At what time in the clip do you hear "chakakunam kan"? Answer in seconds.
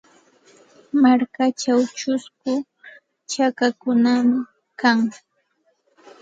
3.31-4.99